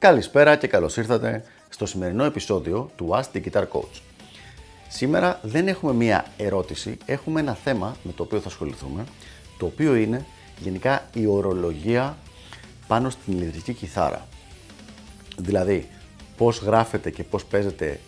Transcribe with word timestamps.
Καλησπέρα 0.00 0.56
και 0.56 0.66
καλώς 0.66 0.96
ήρθατε 0.96 1.44
στο 1.68 1.86
σημερινό 1.86 2.24
επεισόδιο 2.24 2.90
του 2.96 3.10
Ask 3.12 3.36
the 3.36 3.42
Guitar 3.44 3.62
Coach. 3.62 4.00
Σήμερα 4.88 5.40
δεν 5.42 5.68
έχουμε 5.68 5.92
μία 5.92 6.26
ερώτηση, 6.36 6.98
έχουμε 7.06 7.40
ένα 7.40 7.54
θέμα 7.54 7.96
με 8.02 8.12
το 8.12 8.22
οποίο 8.22 8.40
θα 8.40 8.48
ασχοληθούμε, 8.48 9.04
το 9.58 9.66
οποίο 9.66 9.94
είναι 9.94 10.26
γενικά 10.58 11.08
η 11.14 11.26
ορολογία 11.26 12.16
πάνω 12.86 13.10
στην 13.10 13.32
ηλεκτρική 13.32 13.72
κιθάρα. 13.72 14.26
Δηλαδή, 15.38 15.88
πώς 16.36 16.58
γράφεται 16.58 17.10
και 17.10 17.24
πώς 17.24 17.44
παίζεται 17.44 18.00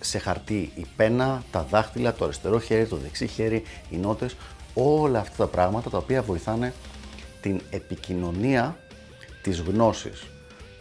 σε 0.00 0.18
χαρτί 0.18 0.72
η 0.74 0.86
πένα, 0.96 1.42
τα 1.50 1.62
δάχτυλα, 1.62 2.12
το 2.12 2.24
αριστερό 2.24 2.58
χέρι, 2.58 2.86
το 2.86 2.96
δεξί 2.96 3.26
χέρι, 3.26 3.62
οι 3.90 3.96
νότες, 3.96 4.36
όλα 4.74 5.18
αυτά 5.18 5.36
τα 5.36 5.46
πράγματα 5.46 5.90
τα 5.90 5.98
οποία 5.98 6.22
βοηθάνε 6.22 6.74
την 7.40 7.60
επικοινωνία 7.70 8.78
της 9.42 9.60
γνώσης. 9.60 10.24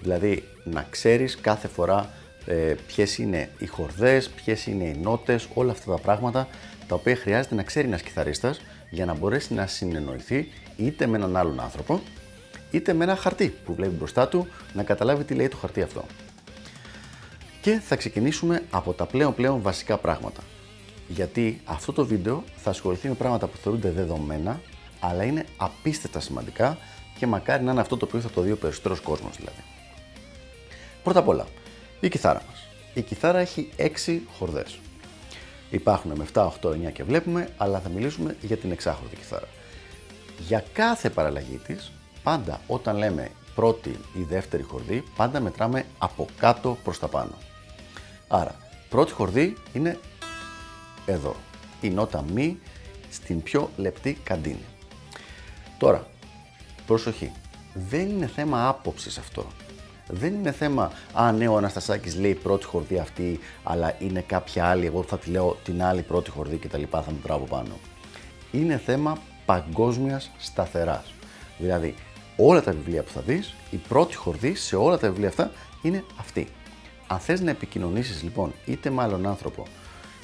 Δηλαδή 0.02 0.44
να 0.64 0.88
ξέρεις 0.90 1.38
κάθε 1.38 1.68
φορά 1.68 2.10
ε, 2.46 2.76
ποιες 2.88 3.18
είναι 3.18 3.50
οι 3.58 3.66
χορδές, 3.66 4.30
ποιες 4.30 4.66
είναι 4.66 4.84
οι 4.84 4.98
νότες, 5.02 5.48
όλα 5.54 5.72
αυτά 5.72 5.92
τα 5.92 5.98
πράγματα 5.98 6.48
τα 6.88 6.96
οποία 6.96 7.16
χρειάζεται 7.16 7.56
να 7.56 7.64
ξέρει 7.64 7.88
ένας 7.88 8.02
κιθαρίστας 8.02 8.62
για 8.90 9.06
να 9.06 9.14
μπορέσει 9.14 9.54
να 9.54 9.68
συνεννοηθεί 9.68 10.48
είτε 10.78 11.08
με 11.08 11.18
έναν 11.18 11.38
άλλον 11.38 11.60
άνθρωπο 11.60 12.02
είτε 12.72 12.94
με 12.94 13.04
ένα 13.04 13.16
χαρτί 13.16 13.54
που 13.66 13.74
βλέπει 13.74 13.96
μπροστά 13.96 14.28
του 14.28 14.48
να 14.74 14.84
καταλάβει 14.84 15.24
τι 15.24 15.34
λέει 15.34 15.48
το 15.48 15.58
χαρτί 15.58 15.82
αυτό. 15.82 16.06
Και 17.62 17.82
θα 17.86 17.96
ξεκινήσουμε 17.96 18.64
από 18.70 18.94
τα 18.94 19.06
πλέον 19.06 19.36
πλέον 19.36 19.62
βασικά 19.62 19.98
πράγματα. 19.98 20.42
Γιατί 21.08 21.62
αυτό 21.66 21.94
το 21.94 22.06
βίντεο 22.06 22.44
θα 22.56 22.70
ασχοληθεί 22.70 23.08
με 23.08 23.14
πράγματα 23.14 23.48
που 23.48 23.58
θεωρούνται 23.58 23.90
δεδομένα, 23.92 24.62
αλλά 25.00 25.24
είναι 25.24 25.46
απίστευτα 25.58 26.20
σημαντικά 26.20 26.78
και 27.18 27.28
μακάρι 27.28 27.64
να 27.64 27.72
είναι 27.72 27.82
αυτό 27.82 27.98
το 27.98 28.06
οποίο 28.06 28.20
θα 28.20 28.30
το 28.30 28.42
δει 28.42 28.52
ο 28.52 28.58
περισσότερος 28.58 29.00
κόσμος 29.00 29.36
δηλαδή. 29.36 29.64
Πρώτα 31.04 31.20
απ' 31.20 31.28
όλα, 31.28 31.46
η 32.00 32.10
κιθάρα 32.10 32.42
μας. 32.48 32.68
Η 32.94 33.02
κιθάρα 33.02 33.40
έχει 33.40 33.70
6 33.78 34.22
χορδές. 34.38 34.80
Υπάρχουν 35.70 36.12
με 36.12 36.24
7, 36.34 36.46
8, 36.62 36.70
9 36.70 36.92
και 36.92 37.04
βλέπουμε, 37.04 37.50
αλλά 37.58 37.80
θα 37.80 37.90
μιλήσουμε 37.90 38.36
για 38.42 38.58
την 38.58 38.72
εξάχορδη 38.72 39.16
κιθάρα. 39.16 39.48
Για 40.40 40.64
κάθε 40.74 41.10
παραλλαγή 41.10 41.58
της, 41.58 41.92
πάντα 42.24 42.62
όταν 42.68 42.98
λέμε 42.98 43.32
πρώτη 43.56 44.00
ή 44.14 44.22
δεύτερη 44.22 44.64
χορδή, 44.64 45.04
πάντα 45.16 45.40
μετράμε 45.40 45.86
από 45.98 46.28
κάτω 46.38 46.78
προς 46.84 47.00
τα 47.00 47.08
πάνω. 47.08 47.38
Άρα, 48.28 48.56
πρώτη 48.90 49.12
χορδή 49.12 49.58
είναι 49.74 50.00
εδώ. 51.06 51.36
Η 51.82 51.90
νότα 51.90 52.26
μη 52.34 52.60
στην 53.10 53.44
πιο 53.44 53.70
λεπτή 53.78 54.14
καντίνη. 54.24 54.66
Τώρα, 55.78 56.08
προσοχή. 56.86 57.32
Δεν 57.74 58.10
είναι 58.10 58.28
θέμα 58.28 58.68
άποψης 58.68 59.18
αυτό. 59.18 59.48
Δεν 60.12 60.34
είναι 60.34 60.52
θέμα, 60.52 60.92
α 61.14 61.32
ναι, 61.32 61.48
ο 61.48 61.58
Αναστασάκης 61.58 62.20
λέει 62.20 62.34
πρώτη 62.34 62.66
χορδή 62.66 62.98
αυτή, 62.98 63.40
αλλά 63.64 63.96
είναι 64.00 64.22
κάποια 64.22 64.66
άλλη, 64.66 64.86
εγώ 64.86 65.04
θα 65.04 65.18
τη 65.18 65.30
λέω 65.30 65.58
την 65.64 65.84
άλλη 65.84 66.02
πρώτη 66.02 66.30
χορδή 66.30 66.58
και 66.58 66.68
τα 66.68 66.78
λοιπά, 66.78 67.02
θα 67.02 67.12
μετράω 67.12 67.38
από 67.38 67.46
πάνω. 67.46 67.80
Είναι 68.52 68.78
θέμα 68.78 69.18
παγκόσμιας 69.46 70.32
σταθεράς. 70.38 71.14
Δηλαδή, 71.58 71.96
όλα 72.38 72.62
τα 72.62 72.72
βιβλία 72.72 73.04
που 73.04 73.12
θα 73.12 73.22
δεις, 73.22 73.54
η 73.70 73.78
πρώτη 73.78 74.16
χορδή 74.16 74.56
σε 74.56 74.76
όλα 74.76 74.98
τα 74.98 75.08
βιβλία 75.08 75.28
αυτά 75.28 75.52
είναι 75.82 76.04
αυτή. 76.20 76.48
Αν 77.08 77.20
θες 77.20 77.42
να 77.42 77.50
επικοινωνήσεις 77.50 78.24
λοιπόν 78.24 78.54
είτε 78.66 78.90
με 78.90 79.02
άλλον 79.02 79.28
άνθρωπο, 79.28 79.64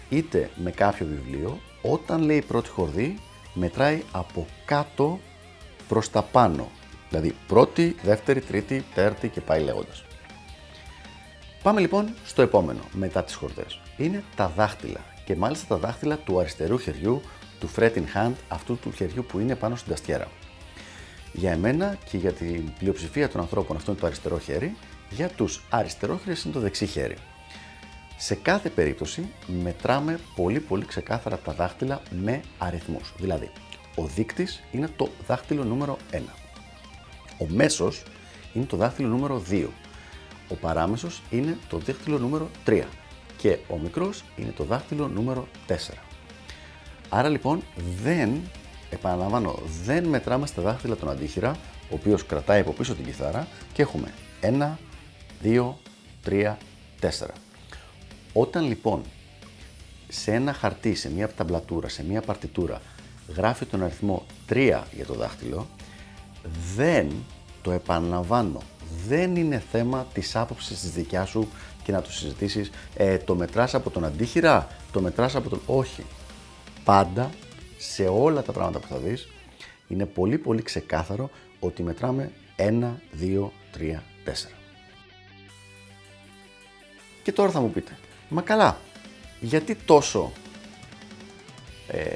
είτε 0.10 0.50
με 0.56 0.72
κάποιο 0.72 1.06
βιβλίο, 1.06 1.60
όταν 1.82 2.22
λέει 2.22 2.42
πρώτη 2.42 2.70
χορδή, 2.70 3.20
μετράει 3.54 4.04
από 4.12 4.46
κάτω 4.66 5.20
προς 5.88 6.10
τα 6.10 6.22
πάνω. 6.22 6.68
Δηλαδή 7.16 7.36
πρώτη, 7.48 7.96
δεύτερη, 8.04 8.42
τρίτη, 8.42 8.86
τέρτη 8.94 9.30
και 9.30 9.42
πάει 9.42 9.62
λέγοντας. 9.62 10.06
Πάμε 11.64 11.80
λοιπόν 11.80 12.14
στο 12.26 12.42
επόμενο 12.42 12.80
μετά 12.92 13.24
τις 13.24 13.36
χορδές. 13.36 13.80
Είναι 13.98 14.24
τα 14.36 14.48
δάχτυλα 14.56 15.00
και 15.26 15.36
μάλιστα 15.36 15.66
τα 15.68 15.78
δάχτυλα 15.78 16.18
του 16.18 16.40
αριστερού 16.40 16.80
χεριού, 16.80 17.22
του 17.60 17.70
fretting 17.76 18.06
hand, 18.16 18.34
αυτού 18.48 18.78
του 18.78 18.92
χεριού 18.92 19.26
που 19.26 19.40
είναι 19.40 19.56
πάνω 19.56 19.76
στην 19.76 19.90
ταστιέρα. 19.92 20.28
Για 21.34 21.52
εμένα 21.52 21.98
και 22.10 22.18
για 22.18 22.32
την 22.32 22.74
πλειοψηφία 22.80 23.30
των 23.30 23.42
ανθρώπων 23.42 23.76
αυτό 23.76 23.92
είναι 23.92 24.00
το 24.00 24.06
αριστερό 24.06 24.40
χέρι, 24.40 24.76
για 25.10 25.30
τους 25.30 25.64
αριστερόχειρες 25.70 26.44
είναι 26.44 26.54
το 26.54 26.60
δεξί 26.60 26.86
χέρι. 26.86 27.16
Σε 28.18 28.36
κάθε 28.36 28.70
περίπτωση 28.70 29.30
μετράμε 29.64 30.20
πολύ 30.36 30.60
πολύ 30.60 30.86
ξεκάθαρα 30.86 31.38
τα 31.38 31.54
δάχτυλα 31.54 32.02
με 32.10 32.42
αριθμούς. 32.58 33.14
Δηλαδή, 33.18 33.52
ο 33.96 34.06
δείκτης 34.06 34.64
είναι 34.72 34.90
το 34.96 35.10
δάχτυλο 35.28 35.64
νούμερο 35.64 35.98
1. 36.12 36.45
Ο 37.40 37.46
μέσος 37.48 38.04
είναι 38.54 38.66
το 38.66 38.78
δάχτυλο 38.78 39.08
νούμερο 39.08 39.42
2. 39.50 39.68
Ο 40.50 40.56
παράμεσος 40.56 41.22
είναι 41.30 41.58
το 41.70 41.78
δάχτυλο 41.78 42.18
νούμερο 42.18 42.50
3. 42.66 42.84
Και 43.38 43.58
ο 43.68 43.78
μικρός 43.78 44.24
είναι 44.36 44.52
το 44.52 44.64
δάχτυλο 44.64 45.08
νούμερο 45.08 45.48
4. 45.68 45.74
Άρα 47.10 47.30
λοιπόν 47.30 47.62
δεν, 48.04 48.42
επαναλαμβάνω, 48.90 49.60
δεν 49.84 50.04
μετράμε 50.04 50.48
στα 50.48 50.62
δάχτυλα 50.62 50.96
τον 50.96 51.10
αντίχειρα, 51.10 51.56
ο 51.82 51.94
οποίος 51.94 52.26
κρατάει 52.26 52.60
από 52.60 52.72
πίσω 52.72 52.96
την 52.96 53.06
κιθάρα 53.06 53.48
και 53.74 53.82
έχουμε 53.82 54.14
1, 54.42 54.78
2, 55.44 55.74
3, 56.26 56.56
4. 57.02 57.08
Όταν 58.34 58.68
λοιπόν 58.68 59.02
σε 60.08 60.34
ένα 60.34 60.54
χαρτί, 60.54 60.96
σε 60.96 61.12
μια 61.12 61.30
ταμπλατούρα, 61.30 61.90
σε 61.90 62.04
μια 62.04 62.22
παρτιτούρα 62.22 62.82
γράφει 63.36 63.66
τον 63.66 63.84
αριθμό 63.84 64.26
3 64.50 64.82
για 64.96 65.06
το 65.06 65.14
δάχτυλο, 65.14 65.68
δεν, 66.76 67.12
το 67.62 67.72
επαναλαμβάνω, 67.72 68.62
δεν 69.08 69.36
είναι 69.36 69.64
θέμα 69.72 70.08
της 70.14 70.36
άποψης 70.36 70.80
της 70.80 70.92
δικιάς 70.92 71.30
σου 71.30 71.48
και 71.84 71.92
να 71.92 72.02
το 72.02 72.12
συζητήσεις, 72.12 72.70
ε, 72.96 73.18
το 73.18 73.36
μετράς 73.36 73.74
από 73.74 73.90
τον 73.90 74.06
αντίχειρα, 74.06 74.68
το 74.92 75.02
μετράς 75.02 75.36
από 75.36 75.50
τον... 75.50 75.62
Όχι. 75.66 76.04
Πάντα, 76.84 77.30
σε 77.78 78.04
όλα 78.04 78.42
τα 78.42 78.52
πράγματα 78.52 78.80
που 78.80 78.88
θα 78.88 78.98
δεις, 78.98 79.28
είναι 79.88 80.06
πολύ 80.06 80.38
πολύ 80.38 80.62
ξεκάθαρο 80.62 81.30
ότι 81.60 81.84
μετράμε 81.84 82.32
1, 82.58 82.62
2, 83.22 83.50
3, 83.78 84.02
4. 84.26 84.56
Και 87.24 87.32
τώρα 87.32 87.52
θα 87.52 87.60
μου 87.60 87.70
πείτε, 87.70 87.98
μα 88.30 88.42
καλά, 88.42 88.78
γιατί 89.40 89.76
τόσο 89.76 90.32
ε, 91.88 92.16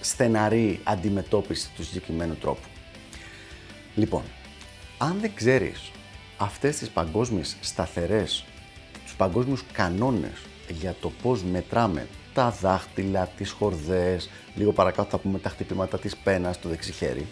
στεναρή 0.00 0.80
αντιμετώπιση 0.84 1.70
του 1.76 1.84
συγκεκριμένου 1.84 2.34
τρόπου; 2.34 2.68
Λοιπόν, 3.94 4.22
αν 4.98 5.18
δεν 5.20 5.34
ξέρεις 5.34 5.90
αυτές 6.36 6.76
τις 6.76 6.88
παγκόσμιες 6.88 7.56
σταθερές, 7.60 8.44
τους 9.04 9.14
παγκόσμιους 9.14 9.64
κανόνες 9.72 10.46
για 10.68 10.94
το 11.00 11.12
πώς 11.22 11.42
μετράμε 11.42 12.06
τα 12.34 12.50
δάχτυλα, 12.50 13.26
τις 13.26 13.50
χορδές, 13.50 14.30
λίγο 14.54 14.72
παρακάτω 14.72 15.10
θα 15.10 15.18
πούμε 15.18 15.38
τα 15.38 15.48
χτυπήματα 15.48 15.98
της 15.98 16.16
πένας 16.16 16.54
στο 16.54 16.68
δεξί 16.68 16.92
χέρι, 16.92 17.26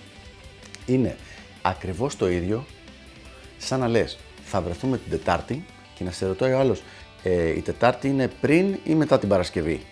είναι 0.86 1.16
ακριβώς 1.62 2.16
το 2.16 2.28
ίδιο 2.28 2.64
σαν 3.58 3.80
να 3.80 3.88
λες 3.88 4.18
θα 4.44 4.60
βρεθούμε 4.60 4.98
την 4.98 5.10
Τετάρτη 5.10 5.64
και 5.94 6.04
να 6.04 6.10
σε 6.10 6.26
ρωτάει 6.26 6.52
ο 6.52 6.58
άλλος 6.58 6.82
ε, 7.22 7.48
η 7.48 7.60
Τετάρτη 7.60 8.08
είναι 8.08 8.28
πριν 8.40 8.78
ή 8.84 8.94
μετά 8.94 9.18
την 9.18 9.28
Παρασκευή; 9.28 9.86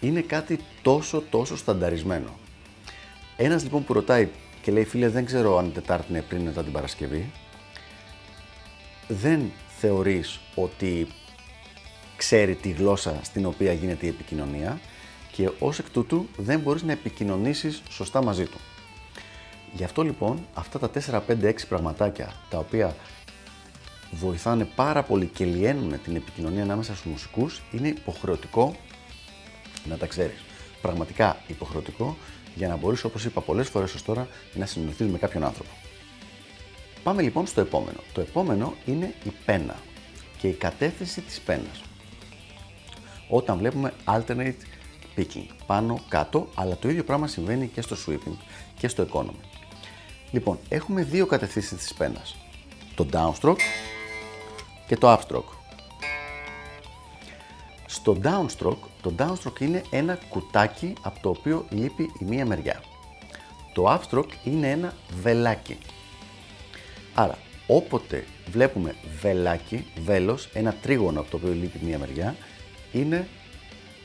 Είναι 0.00 0.20
κάτι 0.20 0.58
τόσο 0.82 1.22
τόσο 1.30 1.56
στανταρισμένο. 1.56 2.38
Ένας 3.36 3.62
λοιπόν 3.62 3.84
που 3.84 3.92
ρωτάει 3.92 4.28
και 4.62 4.72
λέει 4.72 4.84
φίλε 4.84 5.08
δεν 5.08 5.24
ξέρω 5.24 5.58
αν 5.58 5.66
η 5.66 5.70
Τετάρτη 5.70 6.06
είναι 6.10 6.22
πριν 6.22 6.40
ή 6.40 6.44
μετά 6.44 6.62
την 6.62 6.72
Παρασκευή, 6.72 7.30
δεν 9.08 9.52
θεωρείς 9.78 10.40
ότι 10.54 11.06
ξέρει 12.16 12.54
τη 12.54 12.70
γλώσσα 12.70 13.20
στην 13.22 13.46
οποία 13.46 13.72
γίνεται 13.72 14.06
η 14.06 14.08
επικοινωνία 14.08 14.80
και 15.32 15.50
ως 15.58 15.78
εκ 15.78 15.90
τούτου 15.90 16.26
δεν 16.36 16.60
μπορείς 16.60 16.82
να 16.82 16.92
επικοινωνήσεις 16.92 17.82
σωστά 17.90 18.22
μαζί 18.22 18.44
του. 18.44 18.58
Γι' 19.72 19.84
αυτό 19.84 20.02
λοιπόν 20.02 20.46
αυτά 20.54 20.78
τα 20.78 20.90
4, 21.06 21.20
5, 21.28 21.44
6 21.44 21.52
πραγματάκια 21.68 22.32
τα 22.50 22.58
οποία 22.58 22.96
βοηθάνε 24.10 24.64
πάρα 24.64 25.02
πολύ 25.02 25.26
και 25.26 25.44
λιένουν 25.44 26.00
την 26.02 26.16
επικοινωνία 26.16 26.62
ανάμεσα 26.62 26.94
στους 26.94 27.10
μουσικούς 27.10 27.62
είναι 27.72 27.88
υποχρεωτικό 27.88 28.76
να 29.84 29.96
τα 29.96 30.06
ξέρεις. 30.06 30.44
Πραγματικά 30.82 31.42
υποχρεωτικό 31.46 32.16
για 32.54 32.68
να 32.68 32.76
μπορείς 32.76 33.04
όπως 33.04 33.24
είπα 33.24 33.40
πολλές 33.40 33.68
φορές 33.68 33.94
ως 33.94 34.02
τώρα 34.02 34.28
να 34.54 34.66
συνεννοηθείς 34.66 35.06
με 35.06 35.18
κάποιον 35.18 35.44
άνθρωπο. 35.44 35.70
Πάμε 37.02 37.22
λοιπόν 37.22 37.46
στο 37.46 37.60
επόμενο. 37.60 37.98
Το 38.12 38.20
επόμενο 38.20 38.74
είναι 38.84 39.14
η 39.24 39.32
πένα 39.44 39.76
και 40.38 40.48
η 40.48 40.52
κατεύθυνση 40.52 41.20
της 41.20 41.40
πένας. 41.40 41.82
Όταν 43.28 43.58
βλέπουμε 43.58 43.92
alternate 44.04 44.54
picking, 45.16 45.46
πάνω 45.66 46.00
κάτω, 46.08 46.48
αλλά 46.54 46.76
το 46.76 46.88
ίδιο 46.88 47.04
πράγμα 47.04 47.26
συμβαίνει 47.26 47.66
και 47.66 47.80
στο 47.80 47.96
sweeping 48.06 48.36
και 48.78 48.88
στο 48.88 49.06
economy. 49.12 49.44
Λοιπόν, 50.30 50.58
έχουμε 50.68 51.02
δύο 51.02 51.26
κατευθύνσεις 51.26 51.78
της 51.78 51.94
πένας. 51.94 52.36
Το 52.94 53.06
downstroke 53.12 53.60
και 54.86 54.96
το 54.96 55.12
upstroke. 55.12 55.61
Στο 58.02 58.16
downstroke, 58.22 58.88
το 59.02 59.12
downstroke 59.18 59.60
είναι 59.60 59.82
ένα 59.90 60.18
κουτάκι 60.28 60.92
από 61.02 61.20
το 61.22 61.28
οποίο 61.28 61.64
λείπει 61.70 62.02
η 62.02 62.24
μία 62.24 62.46
μεριά. 62.46 62.82
Το 63.74 64.00
upstroke 64.00 64.32
είναι 64.44 64.70
ένα 64.70 64.94
βελάκι. 65.22 65.78
Άρα, 67.14 67.38
Όποτε 67.66 68.24
βλέπουμε 68.50 68.94
βελάκι, 69.20 69.86
βέλος, 70.04 70.48
ένα 70.52 70.74
τρίγωνο 70.82 71.20
από 71.20 71.30
το 71.30 71.36
οποίο 71.36 71.52
λείπει 71.52 71.84
μία 71.84 71.98
μεριά, 71.98 72.36
είναι 72.92 73.28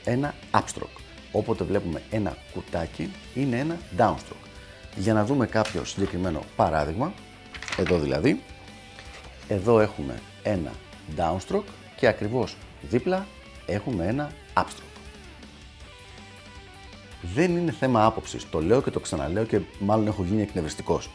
ένα 0.04 0.34
upstroke. 0.52 1.00
Όποτε 1.32 1.64
βλέπουμε 1.64 2.02
ένα 2.10 2.36
κουτάκι, 2.52 3.10
είναι 3.34 3.58
ένα 3.58 3.78
downstroke. 3.98 4.48
Για 4.96 5.12
να 5.12 5.24
δούμε 5.24 5.46
κάποιο 5.46 5.84
συγκεκριμένο 5.84 6.42
παράδειγμα, 6.56 7.12
εδώ 7.76 7.98
δηλαδή, 7.98 8.40
εδώ 9.48 9.80
έχουμε 9.80 10.14
ένα 10.42 10.72
downstroke 11.16 11.68
και 11.96 12.06
ακριβώς 12.06 12.56
δίπλα 12.82 13.26
έχουμε 13.68 14.06
ένα 14.06 14.30
upstroke. 14.54 14.88
Δεν 17.34 17.56
είναι 17.56 17.72
θέμα 17.72 18.04
άποψης, 18.04 18.50
το 18.50 18.62
λέω 18.62 18.82
και 18.82 18.90
το 18.90 19.00
ξαναλέω 19.00 19.44
και 19.44 19.60
μάλλον 19.78 20.06
έχω 20.06 20.24
γίνει 20.24 20.42
εκνευριστικός. 20.42 21.10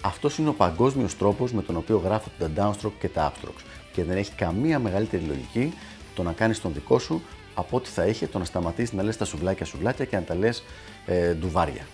Αυτός 0.00 0.38
είναι 0.38 0.48
ο 0.48 0.52
παγκόσμιος 0.52 1.16
τρόπος 1.16 1.52
με 1.52 1.62
τον 1.62 1.76
οποίο 1.76 1.96
γράφονται 1.96 2.48
τα 2.48 2.50
downstroke 2.56 2.92
και 3.00 3.08
τα 3.08 3.32
upstrokes 3.32 3.62
και 3.92 4.04
δεν 4.04 4.16
έχει 4.16 4.32
καμία 4.32 4.78
μεγαλύτερη 4.78 5.24
λογική 5.24 5.72
το 6.14 6.22
να 6.22 6.32
κάνεις 6.32 6.60
τον 6.60 6.72
δικό 6.72 6.98
σου 6.98 7.22
από 7.54 7.76
ό,τι 7.76 7.88
θα 7.88 8.06
είχε 8.06 8.26
το 8.26 8.38
να 8.38 8.44
σταματήσεις 8.44 8.92
να 8.94 9.02
λες 9.02 9.16
τα 9.16 9.24
σουβλάκια 9.24 9.66
σουβλάκια 9.66 10.04
και 10.04 10.16
να 10.16 10.22
τα 10.22 10.34
λες 10.34 10.64
ε, 11.06 11.34
ντουβάρια. 11.34 11.86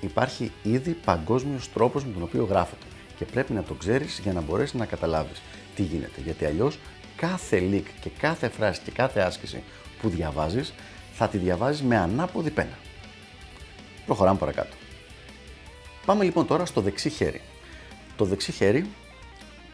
Υπάρχει 0.00 0.52
ήδη 0.62 0.90
παγκόσμιος 1.04 1.72
τρόπος 1.72 2.04
με 2.04 2.12
τον 2.12 2.22
οποίο 2.22 2.44
γράφεται 2.44 2.86
και 3.16 3.24
πρέπει 3.24 3.52
να 3.52 3.62
το 3.62 3.74
ξέρεις 3.74 4.20
για 4.22 4.32
να 4.32 4.40
μπορέσεις 4.40 4.74
να 4.74 4.86
καταλάβεις 4.86 5.42
τι 5.74 5.82
γίνεται. 5.82 6.20
Γιατί 6.24 6.44
αλλιώς 6.44 6.78
κάθε 7.16 7.68
link 7.70 7.84
και 8.00 8.10
κάθε 8.18 8.48
φράση 8.48 8.80
και 8.84 8.90
κάθε 8.90 9.20
άσκηση 9.20 9.62
που 10.00 10.08
διαβάζεις 10.08 10.72
θα 11.12 11.28
τη 11.28 11.38
διαβάζεις 11.38 11.82
με 11.82 11.96
ανάποδη 11.96 12.50
πένα. 12.50 12.78
Προχωράμε 14.06 14.38
παρακάτω. 14.38 14.76
Πάμε 16.06 16.24
λοιπόν 16.24 16.46
τώρα 16.46 16.66
στο 16.66 16.80
δεξί 16.80 17.08
χέρι. 17.08 17.40
Το 18.16 18.24
δεξί 18.24 18.52
χέρι, 18.52 18.90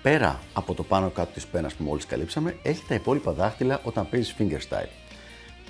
πέρα 0.03 0.41
από 0.53 0.75
το 0.75 0.83
πάνω 0.83 1.11
κάτω 1.11 1.33
της 1.33 1.47
πένας 1.47 1.75
που 1.75 1.85
μόλις 1.85 2.07
καλύψαμε, 2.07 2.59
έχει 2.63 2.83
τα 2.89 2.95
υπόλοιπα 2.95 3.33
δάχτυλα 3.33 3.81
όταν 3.85 4.09
παίζεις 4.09 4.35
fingerstyle. 4.39 4.89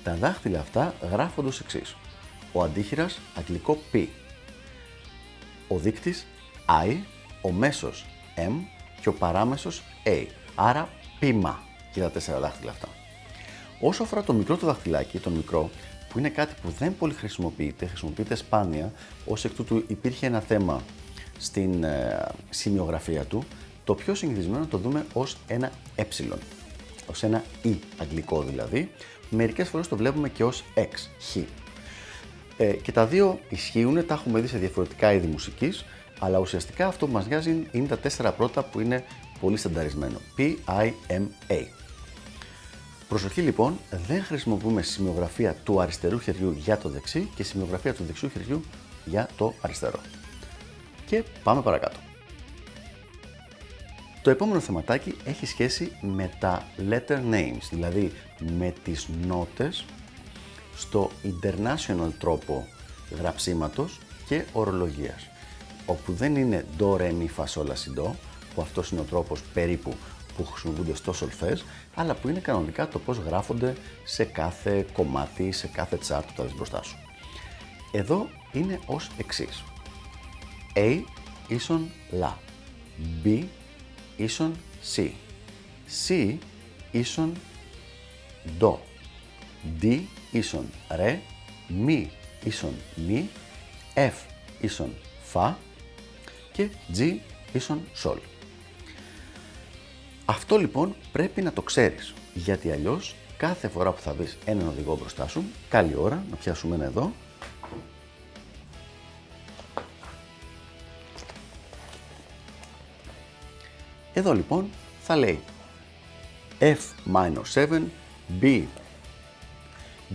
Τα 0.03 0.15
δάχτυλα 0.15 0.59
αυτά 0.59 0.93
γράφονται 1.11 1.47
ως 1.47 1.59
εξής. 1.59 1.95
Ο 2.51 2.63
αντίχειρας 2.63 3.19
αγγλικό 3.35 3.77
P. 3.93 4.05
Ο 5.67 5.77
δείκτης 5.77 6.25
I, 6.85 6.95
ο 7.41 7.51
μέσος 7.51 8.05
M 8.35 8.51
και 9.01 9.09
ο 9.09 9.13
παράμεσος 9.13 9.83
A. 10.05 10.25
Άρα 10.55 10.89
πίμα 11.21 11.59
για 11.93 12.03
τα 12.03 12.11
τέσσερα 12.11 12.39
δάχτυλα 12.39 12.71
αυτά. 12.71 12.87
Όσο 13.79 14.03
αφορά 14.03 14.23
το 14.23 14.33
μικρό 14.33 14.57
το 14.57 14.65
δαχτυλάκι, 14.65 15.19
τον 15.19 15.33
μικρό, 15.33 15.69
που 16.09 16.19
είναι 16.19 16.29
κάτι 16.29 16.53
που 16.61 16.69
δεν 16.79 16.97
πολύ 16.97 17.13
χρησιμοποιείται, 17.13 17.85
χρησιμοποιείται 17.85 18.35
σπάνια, 18.35 18.91
ως 19.25 19.45
εκ 19.45 19.53
τούτου 19.53 19.83
υπήρχε 19.87 20.25
ένα 20.25 20.39
θέμα 20.39 20.81
στην 21.37 21.83
ε, 21.83 22.27
σημειογραφία 22.49 23.23
του, 23.23 23.43
το 23.83 23.95
πιο 23.95 24.15
συνηθισμένο 24.15 24.65
το 24.65 24.77
δούμε 24.77 25.05
ως 25.13 25.37
ένα 25.47 25.71
ε, 25.95 26.03
ως 27.05 27.23
ένα 27.23 27.43
e 27.63 27.75
αγγλικό 27.97 28.41
δηλαδή, 28.43 28.91
μερικές 29.29 29.69
φορές 29.69 29.87
το 29.87 29.95
βλέπουμε 29.95 30.29
και 30.29 30.43
ως 30.43 30.63
x, 30.75 31.09
χ. 31.19 31.35
Ε, 32.57 32.73
και 32.73 32.91
τα 32.91 33.05
δύο 33.05 33.39
ισχύουν, 33.49 34.05
τα 34.05 34.13
έχουμε 34.13 34.39
δει 34.39 34.47
σε 34.47 34.57
διαφορετικά 34.57 35.13
είδη 35.13 35.27
μουσικής, 35.27 35.85
αλλά 36.19 36.37
ουσιαστικά 36.37 36.87
αυτό 36.87 37.05
που 37.07 37.13
μας 37.13 37.27
νοιάζει 37.27 37.67
είναι 37.71 37.87
τα 37.87 37.97
τέσσερα 37.97 38.31
πρώτα 38.31 38.63
που 38.63 38.79
είναι 38.79 39.03
πολύ 39.41 39.57
στανταρισμένο. 39.57 40.17
P-I-M-A. 40.37 41.65
Προσοχή 43.07 43.41
λοιπόν, 43.41 43.79
δεν 44.07 44.23
χρησιμοποιούμε 44.23 44.81
σημειογραφία 44.81 45.55
του 45.63 45.81
αριστερού 45.81 46.19
χεριού 46.19 46.51
για 46.51 46.77
το 46.77 46.89
δεξί 46.89 47.29
και 47.35 47.43
σημειογραφία 47.43 47.93
του 47.93 48.03
δεξιού 48.03 48.29
χεριού 48.29 48.63
για 49.05 49.29
το 49.37 49.53
αριστερό. 49.61 49.99
Και 51.05 51.23
πάμε 51.43 51.61
παρακάτω. 51.61 51.97
Το 54.21 54.29
επόμενο 54.29 54.59
θεματάκι 54.59 55.15
έχει 55.25 55.45
σχέση 55.45 55.91
με 56.01 56.31
τα 56.39 56.67
letter 56.89 57.19
names, 57.31 57.67
δηλαδή 57.71 58.11
με 58.57 58.73
τις 58.83 59.07
νότες 59.27 59.85
στο 60.75 61.11
international 61.23 62.09
τρόπο 62.19 62.67
γραψίματος 63.17 63.99
και 64.27 64.43
ορολογίας, 64.53 65.27
όπου 65.85 66.13
δεν 66.13 66.35
είναι 66.35 66.65
do, 66.77 66.97
re, 66.97 67.11
mi, 67.11 67.27
fa, 67.37 67.45
sol, 67.47 67.67
la, 67.67 67.75
si, 67.75 67.89
do, 67.99 68.11
που 68.55 68.61
αυτός 68.61 68.91
είναι 68.91 69.01
ο 69.01 69.03
τρόπος 69.03 69.41
περίπου 69.53 69.95
που 70.37 70.45
χρησιμοποιούνται 70.45 70.95
στο 70.95 71.13
solfège, 71.19 71.61
αλλά 71.95 72.13
που 72.13 72.29
είναι 72.29 72.39
κανονικά 72.39 72.87
το 72.87 72.99
πώς 72.99 73.17
γράφονται 73.17 73.75
σε 74.03 74.23
κάθε 74.23 74.85
κομμάτι, 74.93 75.51
σε 75.51 75.67
κάθε 75.67 75.97
chart 76.07 76.23
που 76.27 76.33
θα 76.35 76.43
δεις 76.43 76.55
μπροστά 76.55 76.83
σου. 76.83 76.97
Εδώ 77.91 78.29
είναι 78.51 78.79
ως 78.85 79.09
εξής. 79.17 79.63
A 80.75 81.01
ίσον 81.47 81.91
La, 82.21 82.31
B 83.23 83.43
ίσον 84.17 84.53
C, 84.95 85.09
C 86.07 86.35
ίσον 86.91 87.33
Do, 88.59 88.75
D 89.81 89.99
ίσον 90.31 90.69
Re, 90.89 91.17
Mi 91.85 92.05
ίσον 92.43 92.73
Mi, 93.07 93.23
F 93.95 94.13
ίσον 94.61 94.93
Fa 95.33 95.53
και 96.51 96.69
G 96.97 97.15
ίσον 97.53 97.81
Sol. 98.03 98.17
Αυτό 100.31 100.57
λοιπόν 100.57 100.95
πρέπει 101.11 101.41
να 101.41 101.53
το 101.53 101.61
ξέρεις, 101.61 102.13
γιατί 102.33 102.71
αλλιώς 102.71 103.15
κάθε 103.37 103.67
φορά 103.67 103.91
που 103.91 104.01
θα 104.01 104.13
δεις 104.13 104.37
έναν 104.45 104.67
οδηγό 104.67 104.97
μπροστά 104.97 105.27
σου, 105.27 105.43
καλή 105.69 105.95
ώρα, 105.95 106.23
να 106.29 106.35
πιάσουμε 106.35 106.75
ένα 106.75 106.85
εδώ, 106.85 107.11
Εδώ 114.13 114.33
λοιπόν 114.33 114.69
θα 115.01 115.15
λέει 115.15 115.39
F 116.59 117.13
minor 117.13 117.41
7, 117.53 117.81
B, 118.41 118.63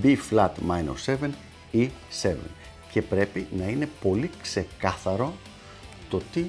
B 0.03 0.17
flat 0.31 0.51
minor 0.69 1.17
7 1.21 1.31
ή 1.71 1.91
7 2.23 2.35
και 2.91 3.03
πρέπει 3.03 3.47
να 3.57 3.65
είναι 3.65 3.89
πολύ 4.03 4.31
ξεκάθαρο 4.43 5.35
το 6.11 6.21
τι 6.33 6.45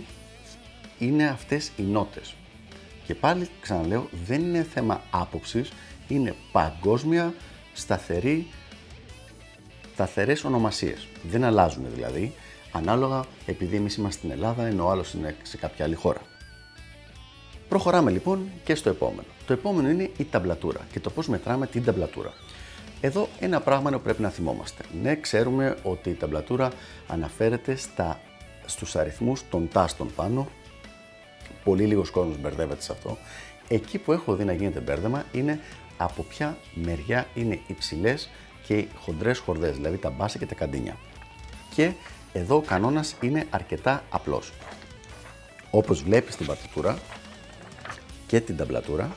είναι 1.00 1.28
αυτές 1.28 1.72
οι 1.78 1.82
νότες. 1.82 2.36
Και 3.08 3.16
πάλι 3.16 3.50
ξαναλέω, 3.62 4.10
δεν 4.26 4.42
είναι 4.42 4.64
θέμα 4.64 5.02
άποψης, 5.10 5.72
είναι 6.08 6.36
παγκόσμια 6.52 7.34
σταθερή, 7.74 8.48
σταθερές 9.94 10.44
ονομασίες. 10.44 11.08
Δεν 11.30 11.44
αλλάζουν 11.44 11.86
δηλαδή, 11.94 12.34
ανάλογα 12.72 13.26
επειδή 13.46 13.76
εμείς 13.76 13.96
είμαστε 13.96 14.18
στην 14.18 14.32
Ελλάδα 14.32 14.66
ενώ 14.66 14.86
ο 14.86 14.90
άλλος 14.90 15.14
είναι 15.14 15.36
σε 15.44 15.58
κάποια 15.58 15.86
άλλη 15.86 15.96
χώρα. 15.96 16.22
Προχωράμε 17.70 18.12
λοιπόν 18.12 18.50
και 18.64 18.76
στο 18.76 18.90
επόμενο. 18.90 19.28
Το 19.46 19.54
επόμενο 19.54 19.90
είναι 19.90 20.12
η 20.18 20.26
ταμπλατούρα 20.26 20.88
και 20.92 21.00
το 21.00 21.10
πώς 21.10 21.28
μετράμε 21.28 21.68
την 21.68 21.84
ταμπλατούρα. 21.84 22.34
Εδώ 23.02 23.28
ένα 23.40 23.62
πράγμα 23.62 23.90
είναι 23.90 23.98
που 23.98 24.04
πρέπει 24.04 24.22
να 24.22 24.30
θυμόμαστε. 24.30 24.84
Ναι, 25.02 25.16
ξέρουμε 25.16 25.78
ότι 25.84 26.10
η 26.10 26.14
ταμπλατούρα 26.14 26.72
αναφέρεται 27.08 27.76
στα, 27.76 28.20
στους 28.66 28.96
αριθμούς 28.96 29.44
των 29.50 29.68
τάστων 29.72 30.12
πάνω 30.16 30.48
πολύ 31.64 31.86
λίγος 31.86 32.10
κόσμος 32.10 32.38
μπερδεύεται 32.38 32.82
σε 32.82 32.92
αυτό. 32.92 33.18
Εκεί 33.68 33.98
που 33.98 34.12
έχω 34.12 34.36
δει 34.36 34.44
να 34.44 34.54
γίνεται 34.54 34.80
μπέρδεμα 34.80 35.26
είναι 35.32 35.60
από 35.98 36.24
ποια 36.24 36.58
μεριά 36.74 37.28
είναι 37.34 37.60
υψηλέ 37.68 38.16
και 38.66 38.78
οι 38.78 38.90
χοντρές 39.00 39.40
χορδές, 39.40 39.76
δηλαδή 39.76 39.98
τα 39.98 40.10
μπάσα 40.10 40.38
και 40.38 40.46
τα 40.46 40.56
καντίνια. 40.56 40.98
Και 41.76 41.92
εδώ 42.34 42.56
ο 42.56 42.62
κανόνας 42.62 43.16
είναι 43.22 43.46
αρκετά 43.50 44.04
απλός. 44.10 44.52
Όπως 45.72 46.04
βλέπεις 46.04 46.34
στην 46.34 46.46
παρτιτούρα 46.46 46.98
και 48.28 48.40
την 48.40 48.58
ταμπλατούρα, 48.58 49.16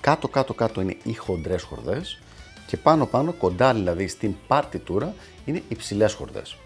κάτω 0.00 0.28
κάτω 0.28 0.54
κάτω 0.54 0.80
είναι 0.80 0.96
οι 1.02 1.14
χοντρές 1.14 1.62
χορδές 1.62 2.22
και 2.66 2.76
πάνω 2.76 3.06
πάνω 3.06 3.32
κοντά 3.32 3.74
δηλαδή 3.74 4.08
στην 4.08 4.34
παρτιτούρα 4.46 5.14
είναι 5.44 5.62
υψηλέ 5.68 6.08
χορδές. 6.08 6.56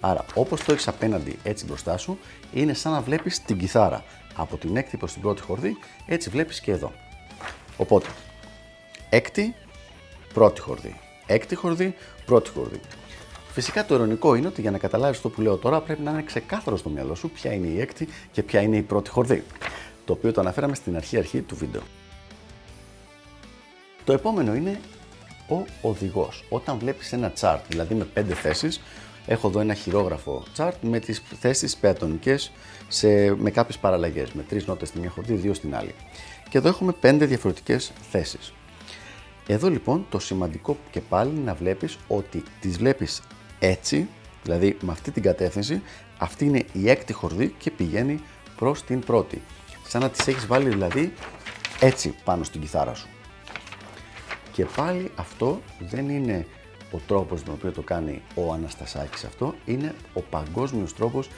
Άρα, 0.00 0.24
όπως 0.34 0.64
το 0.64 0.72
έχεις 0.72 0.88
απέναντι 0.88 1.38
έτσι 1.42 1.64
μπροστά 1.64 1.96
σου, 1.96 2.18
είναι 2.52 2.74
σαν 2.74 2.92
να 2.92 3.00
βλέπεις 3.00 3.42
την 3.42 3.58
κιθάρα. 3.58 4.04
Από 4.34 4.56
την 4.56 4.76
έκτη 4.76 4.96
προς 4.96 5.12
την 5.12 5.22
πρώτη 5.22 5.42
χορδή, 5.42 5.76
έτσι 6.06 6.30
βλέπεις 6.30 6.60
και 6.60 6.72
εδώ. 6.72 6.92
Οπότε, 7.76 8.06
έκτη, 9.08 9.54
πρώτη 10.34 10.60
χορδή. 10.60 11.00
Έκτη 11.26 11.54
χορδή, 11.54 11.94
πρώτη 12.24 12.50
χορδή. 12.50 12.80
Φυσικά 13.52 13.86
το 13.86 13.94
ειρωνικό 13.94 14.34
είναι 14.34 14.46
ότι 14.46 14.60
για 14.60 14.70
να 14.70 14.78
καταλάβεις 14.78 15.20
το 15.20 15.28
που 15.28 15.40
λέω 15.40 15.56
τώρα 15.56 15.80
πρέπει 15.80 16.02
να 16.02 16.10
είναι 16.10 16.22
ξεκάθαρο 16.22 16.76
στο 16.76 16.88
μυαλό 16.88 17.14
σου 17.14 17.30
ποια 17.30 17.52
είναι 17.52 17.66
η 17.66 17.80
έκτη 17.80 18.08
και 18.32 18.42
ποια 18.42 18.60
είναι 18.60 18.76
η 18.76 18.82
πρώτη 18.82 19.10
χορδή. 19.10 19.44
Το 20.04 20.12
οποίο 20.12 20.32
το 20.32 20.40
αναφέραμε 20.40 20.74
στην 20.74 20.96
αρχή 20.96 21.16
αρχή 21.16 21.40
του 21.40 21.56
βίντεο. 21.56 21.82
Το 24.04 24.12
επόμενο 24.12 24.54
είναι 24.54 24.80
ο 25.48 25.64
οδηγός. 25.82 26.44
Όταν 26.48 26.78
βλέπεις 26.78 27.12
ένα 27.12 27.32
chart, 27.40 27.58
δηλαδή 27.68 27.94
με 27.94 28.04
πέντε 28.04 28.34
θέσεις, 28.34 28.80
Έχω 29.26 29.48
εδώ 29.48 29.60
ένα 29.60 29.74
χειρόγραφο 29.74 30.42
chart 30.56 30.72
με 30.80 30.98
τις 30.98 31.22
θέσεις 31.40 31.76
πεατονικές 31.76 32.52
σε, 32.88 33.34
με 33.36 33.50
κάποιες 33.50 33.78
παραλλαγές, 33.78 34.32
με 34.32 34.42
τρεις 34.42 34.66
νότες 34.66 34.88
στη 34.88 34.98
μια 34.98 35.10
χορδή, 35.10 35.34
δύο 35.34 35.54
στην 35.54 35.74
άλλη. 35.74 35.94
Και 36.48 36.58
εδώ 36.58 36.68
έχουμε 36.68 36.92
πέντε 36.92 37.26
διαφορετικές 37.26 37.92
θέσεις. 38.10 38.52
Εδώ 39.46 39.70
λοιπόν 39.70 40.06
το 40.10 40.18
σημαντικό 40.18 40.76
και 40.90 41.00
πάλι 41.00 41.30
είναι 41.30 41.44
να 41.44 41.54
βλέπεις 41.54 41.98
ότι 42.08 42.42
τις 42.60 42.78
βλέπεις 42.78 43.22
έτσι, 43.58 44.08
δηλαδή 44.42 44.76
με 44.80 44.92
αυτή 44.92 45.10
την 45.10 45.22
κατεύθυνση, 45.22 45.82
αυτή 46.18 46.44
είναι 46.44 46.64
η 46.72 46.90
έκτη 46.90 47.12
χορδή 47.12 47.54
και 47.58 47.70
πηγαίνει 47.70 48.20
προς 48.56 48.82
την 48.82 49.00
πρώτη. 49.00 49.42
Σαν 49.88 50.00
να 50.00 50.10
τις 50.10 50.26
έχεις 50.26 50.46
βάλει 50.46 50.68
δηλαδή 50.68 51.12
έτσι 51.80 52.14
πάνω 52.24 52.44
στην 52.44 52.60
κιθάρα 52.60 52.94
σου. 52.94 53.08
Και 54.52 54.64
πάλι 54.64 55.10
αυτό 55.14 55.60
δεν 55.78 56.08
είναι 56.08 56.46
ο 56.92 56.98
τρόπος 57.06 57.38
με 57.40 57.44
τον 57.44 57.54
οποίο 57.54 57.72
το 57.72 57.82
κάνει 57.82 58.22
ο 58.34 58.52
Αναστασάκης 58.52 59.24
αυτό, 59.24 59.54
είναι 59.64 59.94
ο 60.14 60.20
παγκόσμιος 60.20 60.94
τρόπος 60.94 61.28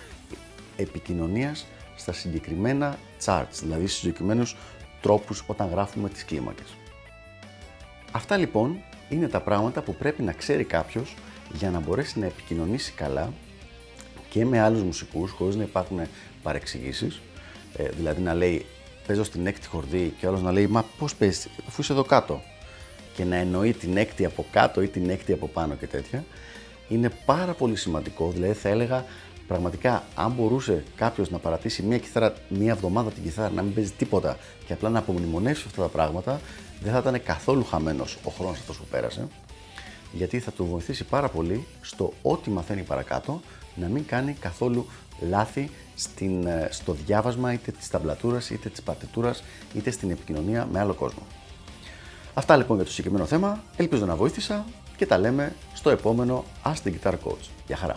επικοινωνίας 0.76 1.67
στα 1.97 2.12
συγκεκριμένα 2.12 2.99
charts, 3.25 3.59
δηλαδή 3.61 3.87
στους 3.87 3.99
συγκεκριμένους 3.99 4.57
τρόπους 5.00 5.45
όταν 5.47 5.69
γράφουμε 5.69 6.09
τις 6.09 6.25
κλίμακες. 6.25 6.76
Αυτά 8.12 8.37
λοιπόν 8.37 8.78
είναι 9.09 9.28
τα 9.28 9.40
πράγματα 9.40 9.83
που 9.83 9.95
πρέπει 9.95 10.23
να 10.23 10.33
ξέρει 10.33 10.64
κάποιος 10.64 11.14
για 11.52 11.71
να 11.71 11.81
μπορέσει 11.81 12.19
να 12.19 12.26
επικοινωνήσει 12.26 12.93
καλά 12.93 13.33
και 14.28 14.45
με 14.45 14.61
άλλους 14.61 14.83
μουσικούς 14.83 15.31
χωρίς 15.31 15.57
να 15.57 15.62
υπάρχουν 15.62 16.00
παρεξηγήσεις, 16.43 17.21
ε, 17.76 17.88
δηλαδή 17.88 18.23
να 18.23 18.35
λέει 18.35 18.67
παίζω 19.07 19.25
στην 19.25 19.47
έκτη 19.47 19.67
χορδή 19.67 20.14
και 20.19 20.26
ο 20.26 20.37
να 20.37 20.52
λέει 20.52 20.67
μα 20.67 20.85
πώς 20.99 21.14
παίζεις 21.14 21.49
αφού 21.67 21.81
είσαι 21.81 21.93
εδώ 21.93 22.05
κάτω 22.05 22.43
και 23.19 23.25
να 23.25 23.37
εννοεί 23.37 23.73
την 23.73 23.97
έκτη 23.97 24.25
από 24.25 24.45
κάτω 24.51 24.83
ή 24.83 24.89
την 24.89 25.11
έκτη 25.11 25.33
από 25.33 25.49
πάνω 25.49 25.75
και 25.75 25.87
τέτοια, 25.87 26.25
είναι 26.89 27.11
πάρα 27.25 27.53
πολύ 27.53 27.77
σημαντικό. 27.77 28.31
Δηλαδή, 28.31 28.53
θα 28.53 28.69
έλεγα 28.69 29.05
πραγματικά, 29.47 30.05
αν 30.15 30.33
μπορούσε 30.33 30.85
κάποιος 30.97 31.31
να 31.31 31.39
παρατήσει 31.39 31.83
μία, 31.83 31.99
κιθάρα, 31.99 32.35
μία 32.49 32.73
εβδομάδα 32.73 33.11
την 33.11 33.23
κιθάρα, 33.23 33.51
να 33.51 33.63
μην 33.63 33.75
παίζει 33.75 33.91
τίποτα 33.91 34.37
και 34.67 34.73
απλά 34.73 34.89
να 34.89 34.99
απομνημονεύσει 34.99 35.65
αυτά 35.67 35.83
τα 35.83 35.89
πράγματα, 35.89 36.41
δεν 36.83 36.93
θα 36.93 36.99
ήταν 36.99 37.23
καθόλου 37.23 37.65
χαμένος 37.65 38.19
ο 38.25 38.31
χρόνος 38.31 38.59
αυτός 38.59 38.77
που 38.77 38.85
πέρασε. 38.91 39.29
Γιατί 40.13 40.39
θα 40.39 40.51
του 40.51 40.65
βοηθήσει 40.65 41.05
πάρα 41.05 41.29
πολύ 41.29 41.67
στο 41.81 42.13
ό,τι 42.23 42.51
μαθαίνει 42.51 42.83
παρακάτω 42.83 43.41
να 43.75 43.87
μην 43.87 44.07
κάνει 44.07 44.37
καθόλου 44.41 44.87
λάθη 45.29 45.71
στην, 45.95 46.47
ε, 46.47 46.69
στο 46.71 46.93
διάβασμα 46.93 47.53
είτε 47.53 47.71
της 47.71 47.89
ταμπλατούρας, 47.89 48.51
είτε 48.51 48.69
της 48.69 48.83
παρτιτούρας, 48.83 49.43
είτε 49.75 49.91
στην 49.91 50.11
επικοινωνία 50.11 50.69
με 50.73 50.81
άλλο 50.81 50.95
κόσμο. 50.95 51.23
Αυτά 52.38 52.57
λοιπόν 52.57 52.76
για 52.76 52.85
το 52.85 52.90
συγκεκριμένο 52.90 53.26
θέμα. 53.26 53.62
Ελπίζω 53.76 54.07
να 54.07 54.16
βοήθησα 54.16 54.64
και 54.97 55.07
τα 55.07 55.18
λέμε 55.18 55.54
στο 55.75 55.90
επόμενο 55.90 56.45
Ask 56.64 56.88
the 56.88 56.92
Guitar 56.92 57.12
Coach. 57.12 57.49
Γεια 57.66 57.76
χαρά! 57.76 57.97